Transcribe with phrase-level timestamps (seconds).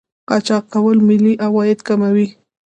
[0.29, 2.27] قاچاق کول ملي عواید کموي.